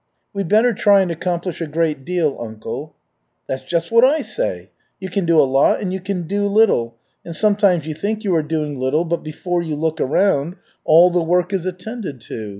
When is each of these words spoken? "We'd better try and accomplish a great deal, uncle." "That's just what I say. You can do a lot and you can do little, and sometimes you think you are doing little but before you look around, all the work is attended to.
"We'd 0.33 0.47
better 0.47 0.73
try 0.73 1.01
and 1.01 1.11
accomplish 1.11 1.61
a 1.61 1.67
great 1.67 2.03
deal, 2.03 2.35
uncle." 2.39 2.95
"That's 3.45 3.61
just 3.61 3.91
what 3.91 4.03
I 4.03 4.21
say. 4.21 4.71
You 4.99 5.11
can 5.11 5.27
do 5.27 5.39
a 5.39 5.45
lot 5.45 5.79
and 5.79 5.93
you 5.93 5.99
can 5.99 6.23
do 6.25 6.47
little, 6.47 6.95
and 7.23 7.35
sometimes 7.35 7.85
you 7.85 7.93
think 7.93 8.23
you 8.23 8.35
are 8.35 8.41
doing 8.41 8.79
little 8.79 9.05
but 9.05 9.23
before 9.23 9.61
you 9.61 9.75
look 9.75 10.01
around, 10.01 10.55
all 10.85 11.11
the 11.11 11.21
work 11.21 11.53
is 11.53 11.67
attended 11.67 12.19
to. 12.21 12.49